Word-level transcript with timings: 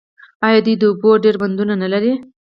آیا 0.47 0.59
دوی 0.65 0.75
د 0.79 0.83
اوبو 0.89 1.09
ډیر 1.23 1.35
بندونه 1.41 1.73
نلري؟ 1.83 2.13